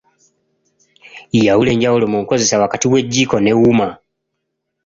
[1.47, 3.87] Yawula enjawulo mu nkozesa wakati w'ejjiiko ne wuuma.